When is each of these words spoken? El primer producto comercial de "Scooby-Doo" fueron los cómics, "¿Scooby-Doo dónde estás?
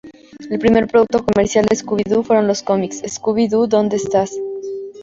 El 0.49 0.57
primer 0.57 0.87
producto 0.87 1.23
comercial 1.23 1.65
de 1.67 1.75
"Scooby-Doo" 1.75 2.23
fueron 2.23 2.47
los 2.47 2.63
cómics, 2.63 3.03
"¿Scooby-Doo 3.05 3.67
dónde 3.67 3.97
estás? 3.97 4.35